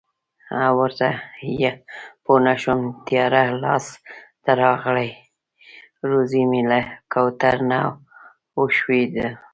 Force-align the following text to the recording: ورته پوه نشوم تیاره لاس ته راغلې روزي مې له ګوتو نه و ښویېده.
ورته 0.79 1.07
پوه 2.23 2.39
نشوم 2.47 2.81
تیاره 3.07 3.43
لاس 3.63 3.85
ته 4.43 4.51
راغلې 4.63 5.09
روزي 6.09 6.43
مې 6.49 6.61
له 6.71 6.79
ګوتو 7.13 7.51
نه 7.69 7.79
و 8.57 8.61
ښویېده. 8.77 9.27